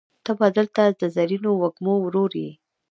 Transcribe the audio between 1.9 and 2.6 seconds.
ورور یې